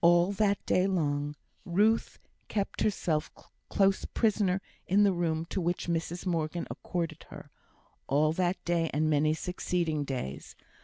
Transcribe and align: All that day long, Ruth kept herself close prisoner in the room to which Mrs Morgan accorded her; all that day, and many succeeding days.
All 0.00 0.32
that 0.32 0.58
day 0.66 0.88
long, 0.88 1.36
Ruth 1.64 2.18
kept 2.48 2.80
herself 2.80 3.30
close 3.68 4.04
prisoner 4.06 4.60
in 4.88 5.04
the 5.04 5.12
room 5.12 5.44
to 5.50 5.60
which 5.60 5.86
Mrs 5.86 6.26
Morgan 6.26 6.66
accorded 6.68 7.26
her; 7.28 7.48
all 8.08 8.32
that 8.32 8.56
day, 8.64 8.90
and 8.92 9.08
many 9.08 9.34
succeeding 9.34 10.02
days. 10.02 10.56